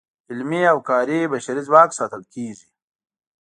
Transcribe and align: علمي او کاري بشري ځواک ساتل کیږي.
علمي 0.29 0.61
او 0.71 0.77
کاري 0.89 1.19
بشري 1.33 1.61
ځواک 1.67 1.89
ساتل 1.99 2.21
کیږي. 2.33 2.67